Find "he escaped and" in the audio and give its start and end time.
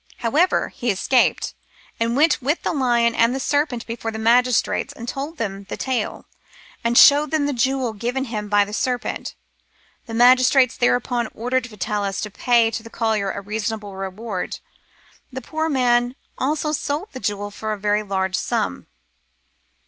0.69-2.15